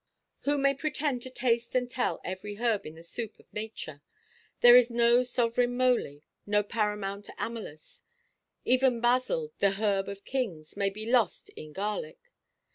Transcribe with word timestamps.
Who 0.45 0.57
may 0.57 0.73
pretend 0.73 1.21
to 1.21 1.29
taste 1.29 1.75
and 1.75 1.87
tell 1.87 2.21
every 2.23 2.55
herb 2.55 2.87
in 2.87 2.95
the 2.95 3.03
soup 3.03 3.37
of 3.37 3.53
nature? 3.53 4.01
There 4.61 4.75
is 4.75 4.89
no 4.89 5.21
sovereign 5.21 5.77
moly, 5.77 6.23
no 6.47 6.63
paramount 6.63 7.29
amellus; 7.37 8.01
even 8.65 8.99
basil 8.99 9.53
(the 9.59 9.73
herb 9.73 10.09
of 10.09 10.25
kings) 10.25 10.75
may 10.75 10.89
be 10.89 11.05
lost 11.05 11.49
in 11.49 11.71
garlic. 11.71 12.31